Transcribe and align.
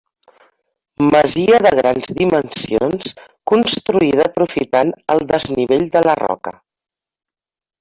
Masia 1.15 1.59
de 1.65 1.71
grans 1.79 2.09
dimensions 2.21 3.13
construïda 3.53 4.25
aprofitant 4.31 4.95
el 5.17 5.23
desnivell 5.35 5.87
de 5.99 6.05
la 6.11 6.19
roca. 6.25 6.57